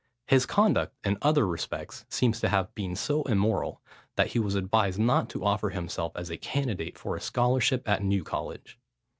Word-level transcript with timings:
His 0.25 0.47
conduct 0.47 0.95
in 1.05 1.19
other 1.21 1.45
respects 1.45 2.05
seems 2.09 2.39
to 2.39 2.49
have 2.49 2.73
been 2.73 2.95
so 2.95 3.21
immoral, 3.25 3.83
that 4.15 4.29
he 4.29 4.39
was 4.39 4.55
advised 4.55 4.97
not 4.97 5.29
to 5.29 5.45
offer 5.45 5.69
himself 5.69 6.11
as 6.15 6.31
a 6.31 6.37
candidate 6.37 6.97
for 6.97 7.15
a 7.15 7.21
scholarship 7.21 7.87
at 7.87 8.01
New 8.01 8.23
College. 8.23 8.79